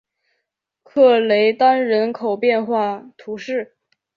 [0.81, 3.77] 克雷丹人口变化图示